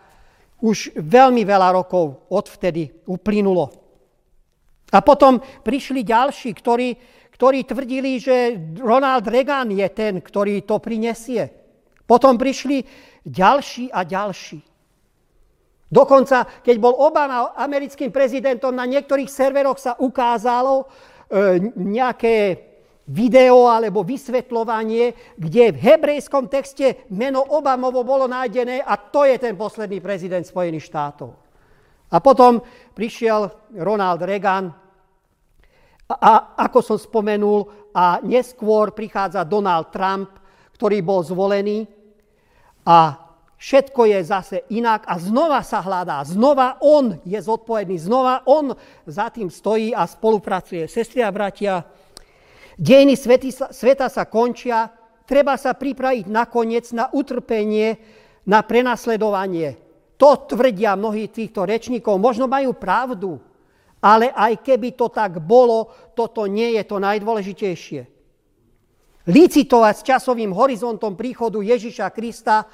už 0.63 0.95
veľmi 0.95 1.43
veľa 1.43 1.75
rokov 1.75 2.31
odvtedy 2.31 2.89
uplynulo. 3.11 3.75
A 4.95 5.03
potom 5.03 5.43
prišli 5.43 6.07
ďalší, 6.07 6.55
ktorí, 6.55 6.89
ktorí 7.35 7.59
tvrdili, 7.67 8.23
že 8.23 8.55
Ronald 8.79 9.27
Reagan 9.27 9.75
je 9.75 9.89
ten, 9.91 10.23
ktorý 10.23 10.63
to 10.63 10.79
prinesie. 10.79 11.51
Potom 12.07 12.39
prišli 12.39 12.85
ďalší 13.27 13.91
a 13.91 14.07
ďalší. 14.07 14.72
Dokonca, 15.93 16.65
keď 16.65 16.77
bol 16.81 16.97
Obama 16.97 17.53
americkým 17.53 18.09
prezidentom, 18.09 18.73
na 18.73 18.89
niektorých 18.89 19.29
serveroch 19.29 19.77
sa 19.77 19.93
ukázalo 20.01 20.89
e, 21.29 21.65
nejaké 21.77 22.37
video 23.13 23.69
alebo 23.69 24.01
vysvetľovanie, 24.01 25.37
kde 25.37 25.77
v 25.77 25.83
hebrejskom 25.85 26.49
texte 26.49 27.05
meno 27.13 27.45
Obamovo 27.45 28.01
bolo 28.09 28.25
nájdené 28.25 28.81
a 28.81 28.97
to 28.97 29.29
je 29.29 29.37
ten 29.37 29.53
posledný 29.53 30.01
prezident 30.01 30.49
Spojených 30.49 30.89
štátov. 30.89 31.31
A 32.09 32.17
potom 32.25 32.65
prišiel 32.97 33.53
Ronald 33.77 34.25
Reagan 34.25 34.73
a, 36.09 36.33
ako 36.57 36.81
som 36.81 36.97
spomenul, 36.97 37.93
a 37.93 38.25
neskôr 38.25 38.97
prichádza 38.97 39.45
Donald 39.45 39.93
Trump, 39.93 40.41
ktorý 40.73 41.05
bol 41.05 41.21
zvolený 41.21 41.85
a 42.89 43.17
všetko 43.63 44.11
je 44.11 44.19
zase 44.27 44.57
inak 44.75 45.07
a 45.07 45.23
znova 45.23 45.63
sa 45.63 45.79
hľadá. 45.79 46.27
Znova 46.27 46.83
on 46.83 47.23
je 47.23 47.39
zodpovedný, 47.39 47.95
znova 47.95 48.43
on 48.51 48.75
za 49.07 49.31
tým 49.31 49.47
stojí 49.47 49.95
a 49.95 50.03
spolupracuje. 50.03 50.91
Sestri 50.91 51.23
a 51.23 51.31
bratia, 51.31 51.87
dejiny 52.75 53.15
sveta 53.71 54.11
sa 54.11 54.27
končia, 54.27 54.91
treba 55.23 55.55
sa 55.55 55.79
pripraviť 55.79 56.27
nakoniec 56.27 56.91
na 56.91 57.07
utrpenie, 57.15 58.03
na 58.51 58.67
prenasledovanie. 58.67 59.79
To 60.19 60.43
tvrdia 60.43 60.99
mnohí 60.99 61.31
týchto 61.31 61.63
rečníkov. 61.63 62.19
Možno 62.19 62.51
majú 62.51 62.75
pravdu, 62.75 63.39
ale 64.03 64.35
aj 64.35 64.59
keby 64.67 64.99
to 64.99 65.07
tak 65.07 65.39
bolo, 65.39 65.95
toto 66.19 66.51
nie 66.51 66.75
je 66.75 66.83
to 66.83 66.99
najdôležitejšie 66.99 68.11
licitovať 69.23 69.95
s 69.95 70.03
časovým 70.03 70.51
horizontom 70.51 71.15
príchodu 71.15 71.63
Ježiša 71.63 72.11
Krista 72.11 72.67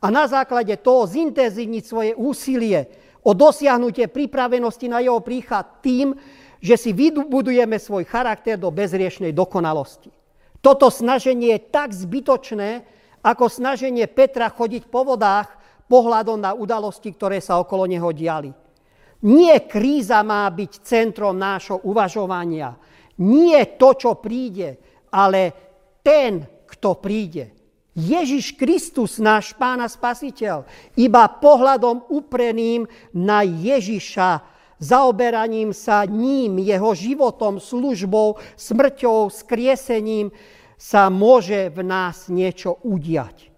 a 0.00 0.06
na 0.12 0.28
základe 0.28 0.76
toho 0.80 1.08
zintenzívniť 1.08 1.84
svoje 1.84 2.12
úsilie 2.12 2.86
o 3.24 3.34
dosiahnutie 3.34 4.06
pripravenosti 4.06 4.86
na 4.86 5.02
jeho 5.02 5.18
príchod 5.24 5.82
tým, 5.82 6.14
že 6.60 6.76
si 6.78 6.90
vybudujeme 6.92 7.76
svoj 7.80 8.04
charakter 8.06 8.60
do 8.60 8.70
bezriešnej 8.70 9.32
dokonalosti. 9.32 10.12
Toto 10.60 10.90
snaženie 10.90 11.56
je 11.56 11.60
tak 11.70 11.94
zbytočné, 11.94 12.82
ako 13.22 13.50
snaženie 13.50 14.06
Petra 14.06 14.46
chodiť 14.50 14.86
po 14.86 15.02
vodách 15.02 15.50
pohľadom 15.90 16.38
na 16.38 16.54
udalosti, 16.54 17.10
ktoré 17.14 17.42
sa 17.42 17.58
okolo 17.58 17.86
neho 17.86 18.10
diali. 18.10 18.50
Nie 19.26 19.64
kríza 19.64 20.20
má 20.22 20.46
byť 20.50 20.72
centrom 20.84 21.34
nášho 21.34 21.82
uvažovania. 21.88 22.76
Nie 23.22 23.78
to, 23.80 23.96
čo 23.96 24.20
príde, 24.20 24.76
ale 25.10 25.40
ten, 26.04 26.44
kto 26.68 27.00
príde. 27.00 27.55
Ježiš 27.96 28.60
Kristus, 28.60 29.16
náš 29.16 29.56
Pán 29.56 29.80
a 29.80 29.88
Spasiteľ, 29.88 30.68
iba 31.00 31.24
pohľadom 31.24 32.12
upreným 32.12 32.84
na 33.16 33.40
Ježiša, 33.40 34.44
zaoberaním 34.76 35.72
sa 35.72 36.04
ním, 36.04 36.60
jeho 36.60 36.92
životom, 36.92 37.56
službou, 37.56 38.36
smrťou, 38.60 39.32
skriesením 39.32 40.28
sa 40.76 41.08
môže 41.08 41.72
v 41.72 41.80
nás 41.80 42.28
niečo 42.28 42.76
udiať. 42.84 43.48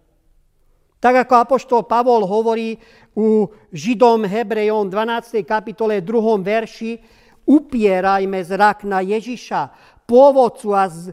Tak 1.03 1.27
ako 1.27 1.35
apoštol 1.35 1.83
Pavol 1.87 2.23
hovorí 2.27 2.79
u 3.19 3.51
Židom 3.75 4.23
Hebrejom 4.23 4.87
12. 4.87 5.43
kapitole 5.43 5.99
2. 5.99 6.39
verši, 6.43 6.99
upierajme 7.47 8.39
zrak 8.43 8.87
na 8.87 9.03
Ježiša, 9.03 9.75
pôvodcu 10.07 10.69
a 10.75 10.87
z, 10.87 11.11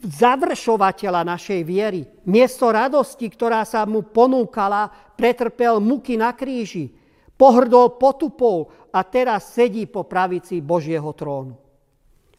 završovateľa 0.00 1.28
našej 1.28 1.60
viery. 1.60 2.08
Miesto 2.24 2.72
radosti, 2.72 3.28
ktorá 3.28 3.68
sa 3.68 3.84
mu 3.84 4.00
ponúkala, 4.00 4.88
pretrpel 5.16 5.76
muky 5.76 6.16
na 6.16 6.32
kríži, 6.32 6.88
pohrdol 7.36 8.00
potupou 8.00 8.72
a 8.88 9.04
teraz 9.04 9.52
sedí 9.52 9.84
po 9.84 10.08
pravici 10.08 10.64
Božieho 10.64 11.12
trónu. 11.12 11.54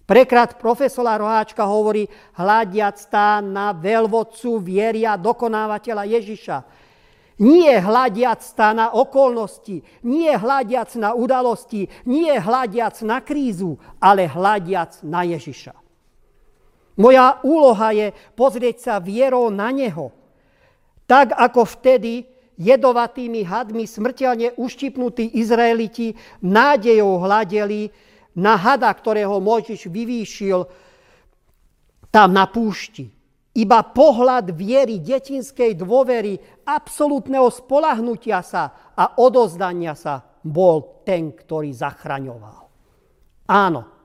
Prekrát 0.10 0.58
profesora 0.58 1.22
Roháčka 1.22 1.70
hovorí, 1.70 2.10
hľadiac 2.34 2.98
tá 3.14 3.38
na 3.46 3.78
veľvodcu 3.78 4.58
viery 4.58 5.06
dokonávateľa 5.06 6.04
Ježiša. 6.18 6.58
Nie 7.46 7.78
hľadiac 7.78 8.42
na 8.74 8.90
okolnosti, 8.90 9.86
nie 10.04 10.32
hľadiac 10.34 10.92
na 10.98 11.14
udalosti, 11.14 11.88
nie 12.10 12.34
hľadiac 12.36 13.00
na 13.06 13.22
krízu, 13.22 13.78
ale 14.02 14.26
hľadiac 14.26 15.06
na 15.06 15.24
Ježiša. 15.24 15.79
Moja 17.00 17.40
úloha 17.48 17.96
je 17.96 18.12
pozrieť 18.36 18.78
sa 18.84 18.94
vierou 19.00 19.48
na 19.48 19.72
Neho. 19.72 20.12
Tak 21.08 21.32
ako 21.32 21.64
vtedy 21.80 22.28
jedovatými 22.60 23.48
hadmi 23.48 23.88
smrteľne 23.88 24.60
uštipnutí 24.60 25.40
Izraeliti 25.40 26.12
nádejou 26.44 27.24
hľadeli 27.24 27.88
na 28.36 28.60
hada, 28.60 28.92
ktorého 28.92 29.40
Mojžiš 29.40 29.88
vyvýšil 29.88 30.60
tam 32.12 32.36
na 32.36 32.46
púšti. 32.52 33.08
Iba 33.56 33.82
pohľad 33.82 34.54
viery, 34.54 35.02
detinskej 35.02 35.80
dôvery, 35.80 36.38
absolútneho 36.68 37.50
spolahnutia 37.50 38.44
sa 38.46 38.94
a 38.94 39.18
odozdania 39.18 39.98
sa 39.98 40.22
bol 40.44 41.02
ten, 41.08 41.34
ktorý 41.34 41.74
zachraňoval. 41.74 42.62
Áno, 43.50 43.99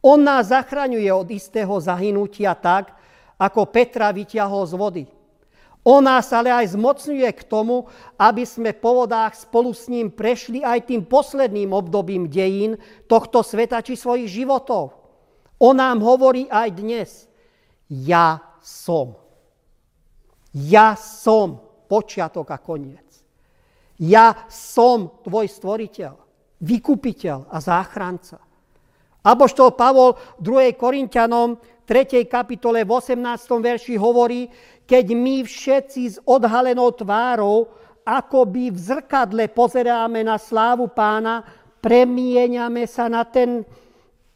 on 0.00 0.24
nás 0.24 0.48
zachraňuje 0.48 1.12
od 1.12 1.28
istého 1.28 1.76
zahynutia 1.76 2.56
tak, 2.56 2.96
ako 3.36 3.68
Petra 3.68 4.12
vyťahol 4.12 4.64
z 4.64 4.74
vody. 4.76 5.04
On 5.80 6.04
nás 6.04 6.28
ale 6.36 6.52
aj 6.52 6.76
zmocňuje 6.76 7.28
k 7.32 7.42
tomu, 7.48 7.88
aby 8.20 8.44
sme 8.44 8.76
po 8.76 9.04
vodách 9.04 9.32
spolu 9.48 9.72
s 9.72 9.88
ním 9.88 10.12
prešli 10.12 10.60
aj 10.60 10.92
tým 10.92 11.08
posledným 11.08 11.72
obdobím 11.72 12.28
dejín 12.28 12.76
tohto 13.08 13.40
sveta 13.40 13.80
či 13.80 13.96
svojich 13.96 14.28
životov. 14.28 14.92
On 15.56 15.72
nám 15.72 16.04
hovorí 16.04 16.52
aj 16.52 16.68
dnes, 16.76 17.10
ja 17.88 18.44
som. 18.60 19.16
Ja 20.52 21.00
som 21.00 21.64
počiatok 21.88 22.52
a 22.52 22.60
koniec. 22.60 23.08
Ja 24.00 24.48
som 24.52 25.20
tvoj 25.24 25.48
stvoriteľ, 25.48 26.12
vykupiteľ 26.60 27.48
a 27.48 27.56
záchranca. 27.60 28.49
Apoštol 29.20 29.76
Pavol 29.76 30.16
v 30.40 30.72
2. 30.72 30.80
Korintianom 30.80 31.60
3. 31.84 32.24
kapitole 32.24 32.86
v 32.86 32.90
18. 32.96 33.20
verši 33.60 33.94
hovorí, 34.00 34.48
keď 34.88 35.06
my 35.12 35.44
všetci 35.44 36.02
s 36.06 36.16
odhalenou 36.24 36.88
tvárou, 36.96 37.68
akoby 38.00 38.72
v 38.72 38.78
zrkadle 38.78 39.44
pozeráme 39.52 40.24
na 40.24 40.40
slávu 40.40 40.88
pána, 40.88 41.44
premieňame 41.84 42.88
sa 42.88 43.12
na 43.12 43.22
ten 43.28 43.62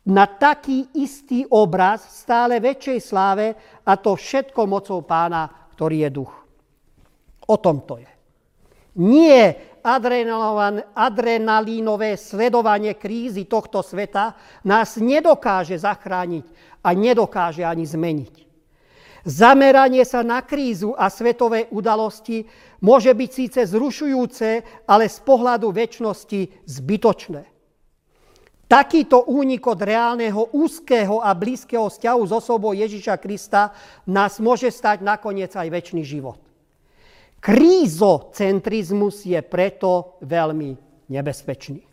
na 0.04 0.28
taký 0.28 0.92
istý 1.00 1.48
obraz 1.48 2.04
stále 2.20 2.60
väčšej 2.60 2.98
sláve 3.00 3.56
a 3.88 3.96
to 3.96 4.12
všetko 4.12 4.68
mocou 4.68 5.00
pána, 5.00 5.48
ktorý 5.72 6.04
je 6.04 6.10
duch. 6.12 6.32
O 7.48 7.56
tom 7.56 7.80
to 7.88 7.96
je. 7.96 8.12
Nie 9.00 9.73
adrenalínové 10.94 12.16
sledovanie 12.16 12.96
krízy 12.96 13.44
tohto 13.44 13.84
sveta 13.84 14.32
nás 14.64 14.96
nedokáže 14.96 15.76
zachrániť 15.76 16.44
a 16.80 16.96
nedokáže 16.96 17.60
ani 17.62 17.84
zmeniť. 17.84 18.34
Zameranie 19.24 20.04
sa 20.04 20.20
na 20.20 20.44
krízu 20.44 20.92
a 20.92 21.08
svetové 21.08 21.68
udalosti 21.72 22.44
môže 22.84 23.08
byť 23.08 23.30
síce 23.32 23.60
zrušujúce, 23.64 24.48
ale 24.84 25.08
z 25.08 25.18
pohľadu 25.24 25.72
väčšnosti 25.72 26.68
zbytočné. 26.68 27.42
Takýto 28.68 29.28
únik 29.28 29.64
od 29.64 29.80
reálneho, 29.80 30.52
úzkého 30.52 31.24
a 31.24 31.32
blízkeho 31.36 31.88
vzťahu 31.88 32.20
s 32.24 32.32
osobou 32.32 32.72
Ježiša 32.76 33.16
Krista 33.20 33.72
nás 34.08 34.40
môže 34.40 34.68
stať 34.68 35.00
nakoniec 35.04 35.52
aj 35.56 35.68
väčší 35.72 36.04
život. 36.04 36.40
Krízocentrizmus 37.44 39.28
je 39.28 39.36
preto 39.44 40.16
veľmi 40.24 40.70
nebezpečný. 41.12 41.84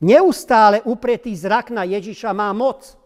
Neustále 0.00 0.80
upretý 0.88 1.36
zrak 1.36 1.68
na 1.68 1.84
Ježiša 1.84 2.32
má 2.32 2.48
moc. 2.56 2.96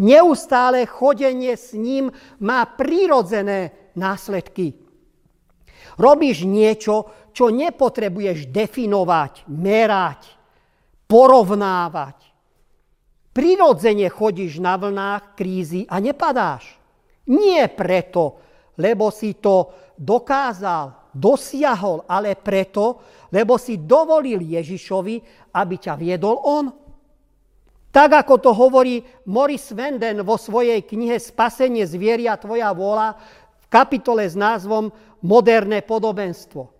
Neustále 0.00 0.88
chodenie 0.88 1.52
s 1.52 1.76
ním 1.76 2.08
má 2.40 2.64
prírodzené 2.64 3.92
následky. 3.92 4.80
Robíš 6.00 6.48
niečo, 6.48 7.12
čo 7.36 7.52
nepotrebuješ 7.52 8.48
definovať, 8.48 9.44
merať, 9.44 10.24
porovnávať. 11.04 12.16
Prirodzene 13.36 14.08
chodíš 14.08 14.56
na 14.56 14.80
vlnách 14.80 15.36
krízy 15.36 15.84
a 15.84 16.00
nepadáš. 16.00 16.80
Nie 17.28 17.68
preto, 17.68 18.40
lebo 18.80 19.12
si 19.12 19.36
to 19.36 19.76
dokázal, 20.00 21.12
dosiahol, 21.12 22.08
ale 22.08 22.32
preto, 22.32 23.04
lebo 23.28 23.60
si 23.60 23.76
dovolil 23.76 24.40
Ježišovi, 24.40 25.20
aby 25.52 25.74
ťa 25.76 25.94
viedol 26.00 26.40
on. 26.40 26.72
Tak 27.90 28.24
ako 28.24 28.34
to 28.40 28.50
hovorí 28.56 29.02
Morris 29.28 29.68
Venden 29.76 30.24
vo 30.24 30.40
svojej 30.40 30.80
knihe 30.86 31.20
Spasenie 31.20 31.84
zvieria 31.84 32.38
tvoja 32.40 32.72
vola 32.72 33.12
v 33.60 33.66
kapitole 33.68 34.24
s 34.24 34.38
názvom 34.38 34.88
Moderné 35.20 35.84
podobenstvo. 35.84 36.70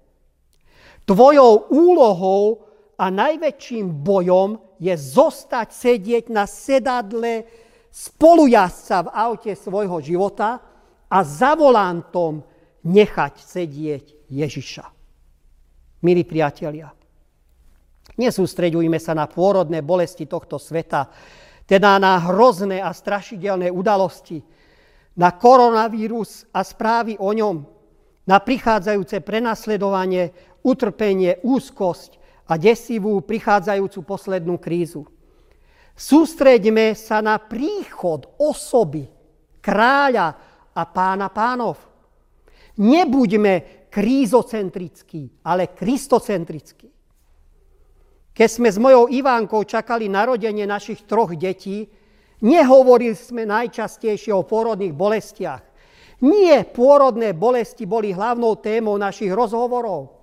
Tvojou 1.05 1.75
úlohou 1.75 2.63
a 2.95 3.11
najväčším 3.11 3.91
bojom 4.01 4.57
je 4.79 4.95
zostať 4.95 5.69
sedieť 5.75 6.25
na 6.31 6.47
sedadle 6.47 7.45
spolujazca 7.91 9.11
v 9.11 9.13
aute 9.13 9.53
svojho 9.59 9.99
života 9.99 10.63
a 11.11 11.19
za 11.27 11.59
volantom 11.59 12.47
nechať 12.85 13.35
sedieť 13.41 14.31
Ježiša. 14.31 14.85
Milí 16.01 16.25
priatelia, 16.25 16.89
nesústreďujme 18.17 18.97
sa 18.97 19.13
na 19.13 19.29
pôrodné 19.29 19.85
bolesti 19.85 20.25
tohto 20.25 20.57
sveta, 20.57 21.13
teda 21.69 22.01
na 22.01 22.19
hrozné 22.19 22.81
a 22.81 22.91
strašidelné 22.91 23.69
udalosti, 23.69 24.41
na 25.15 25.37
koronavírus 25.37 26.49
a 26.51 26.65
správy 26.65 27.21
o 27.21 27.31
ňom, 27.37 27.57
na 28.25 28.39
prichádzajúce 28.41 29.21
prenasledovanie, 29.21 30.33
utrpenie, 30.65 31.43
úzkosť, 31.45 32.21
a 32.51 32.59
desivú 32.59 33.23
prichádzajúcu 33.23 34.03
poslednú 34.03 34.59
krízu. 34.59 35.07
Sústreďme 35.95 36.99
sa 36.99 37.23
na 37.23 37.39
príchod 37.39 38.27
osoby, 38.43 39.07
kráľa 39.63 40.35
a 40.75 40.83
pána 40.83 41.31
pánov. 41.31 41.79
Nebuďme 42.81 43.87
krízocentrickí, 43.93 45.45
ale 45.45 45.77
kristocentrickí. 45.77 46.89
Keď 48.33 48.49
sme 48.49 48.73
s 48.73 48.81
mojou 48.81 49.13
Ivánkou 49.13 49.69
čakali 49.69 50.09
narodenie 50.09 50.65
našich 50.65 51.05
troch 51.05 51.37
detí, 51.37 51.85
nehovorili 52.41 53.13
sme 53.13 53.45
najčastejšie 53.45 54.33
o 54.33 54.49
pôrodných 54.49 54.97
bolestiach. 54.97 55.61
Nie 56.25 56.65
pôrodné 56.65 57.37
bolesti 57.37 57.85
boli 57.85 58.17
hlavnou 58.17 58.57
témou 58.57 58.97
našich 58.97 59.29
rozhovorov. 59.29 60.17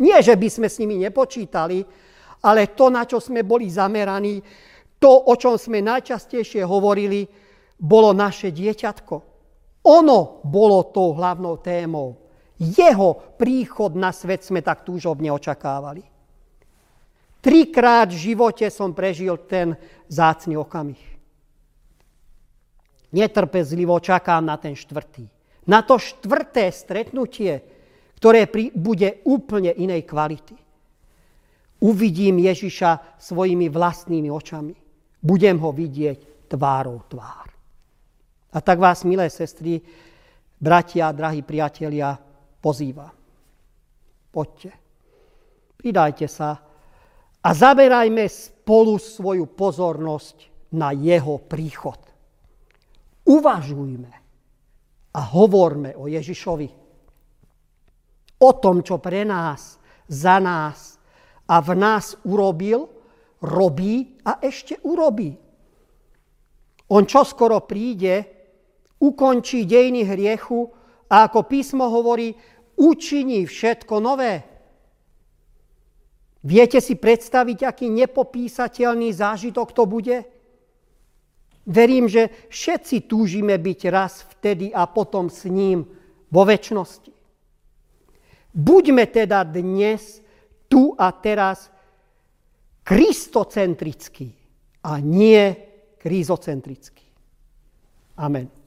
Nie, 0.00 0.20
že 0.20 0.36
by 0.36 0.48
sme 0.48 0.68
s 0.68 0.80
nimi 0.80 1.00
nepočítali, 1.00 1.80
ale 2.44 2.72
to, 2.72 2.88
na 2.92 3.04
čo 3.04 3.20
sme 3.20 3.44
boli 3.44 3.68
zameraní, 3.68 4.40
to, 5.00 5.12
o 5.28 5.32
čom 5.36 5.56
sme 5.56 5.80
najčastejšie 5.80 6.64
hovorili, 6.64 7.24
bolo 7.80 8.12
naše 8.12 8.52
dieťatko. 8.52 9.29
Ono 9.86 10.44
bolo 10.44 10.92
tou 10.92 11.16
hlavnou 11.16 11.56
témou. 11.56 12.20
Jeho 12.60 13.16
príchod 13.40 13.96
na 13.96 14.12
svet 14.12 14.44
sme 14.44 14.60
tak 14.60 14.84
túžobne 14.84 15.32
očakávali. 15.32 16.04
Trikrát 17.40 18.12
v 18.12 18.36
živote 18.36 18.68
som 18.68 18.92
prežil 18.92 19.48
ten 19.48 19.72
zácný 20.12 20.60
okamih. 20.60 21.00
Netrpezlivo 23.16 23.96
čakám 23.96 24.44
na 24.44 24.60
ten 24.60 24.76
štvrtý. 24.76 25.24
Na 25.72 25.80
to 25.80 25.96
štvrté 25.96 26.68
stretnutie, 26.68 27.64
ktoré 28.20 28.44
bude 28.76 29.24
úplne 29.24 29.72
inej 29.72 30.04
kvality. 30.04 30.56
Uvidím 31.80 32.44
Ježiša 32.44 33.16
svojimi 33.16 33.72
vlastnými 33.72 34.28
očami. 34.28 34.76
Budem 35.24 35.56
ho 35.64 35.72
vidieť 35.72 36.52
tvárou 36.52 37.00
tvár. 37.08 37.39
A 38.50 38.58
tak 38.58 38.82
vás, 38.82 39.06
milé 39.06 39.30
sestry, 39.30 39.78
bratia, 40.58 41.14
drahí 41.14 41.46
priatelia, 41.46 42.18
pozýva. 42.58 43.06
Poďte, 44.30 44.70
pridajte 45.78 46.26
sa 46.26 46.58
a 47.40 47.48
zaberajme 47.54 48.26
spolu 48.26 48.98
svoju 48.98 49.46
pozornosť 49.54 50.70
na 50.74 50.94
jeho 50.94 51.38
príchod. 51.42 51.98
Uvažujme 53.26 54.12
a 55.10 55.20
hovorme 55.34 55.94
o 55.98 56.06
Ježišovi 56.06 56.68
o 58.40 58.50
tom, 58.56 58.80
čo 58.80 58.96
pre 58.98 59.22
nás, 59.26 59.76
za 60.08 60.40
nás 60.40 60.96
a 61.46 61.60
v 61.60 61.70
nás 61.76 62.16
urobil, 62.24 62.88
robí 63.44 64.18
a 64.24 64.40
ešte 64.40 64.80
urobí. 64.86 65.36
On 66.90 67.04
čoskoro 67.06 67.62
príde, 67.68 68.39
ukončí 69.00 69.64
dejiny 69.64 70.04
hriechu 70.04 70.68
a 71.10 71.26
ako 71.26 71.48
písmo 71.48 71.88
hovorí, 71.88 72.36
učiní 72.76 73.48
všetko 73.48 73.94
nové. 73.98 74.44
Viete 76.40 76.80
si 76.80 76.96
predstaviť, 76.96 77.68
aký 77.68 77.92
nepopísateľný 77.92 79.12
zážitok 79.12 79.76
to 79.76 79.84
bude? 79.84 80.24
Verím, 81.68 82.08
že 82.08 82.48
všetci 82.48 83.04
túžime 83.04 83.60
byť 83.60 83.80
raz 83.92 84.24
vtedy 84.36 84.72
a 84.72 84.88
potom 84.88 85.28
s 85.28 85.44
ním 85.44 85.84
vo 86.32 86.42
väčšnosti. 86.48 87.12
Buďme 88.56 89.04
teda 89.06 89.44
dnes, 89.44 90.24
tu 90.66 90.96
a 90.96 91.12
teraz, 91.12 91.68
kristocentrickí 92.82 94.32
a 94.82 94.98
nie 94.98 95.54
krizocentrickí. 96.00 97.06
Amen. 98.16 98.59